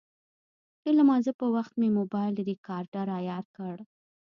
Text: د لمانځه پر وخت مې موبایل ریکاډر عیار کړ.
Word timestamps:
د 0.83 0.85
لمانځه 0.97 1.31
پر 1.39 1.47
وخت 1.55 1.73
مې 1.79 1.89
موبایل 1.97 2.35
ریکاډر 2.49 3.07
عیار 3.17 3.45
کړ. 3.55 3.75